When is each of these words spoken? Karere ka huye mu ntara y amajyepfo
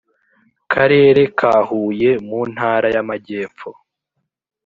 Karere 0.73 1.23
ka 1.39 1.53
huye 1.67 2.11
mu 2.27 2.39
ntara 2.53 2.87
y 2.95 2.97
amajyepfo 3.03 3.69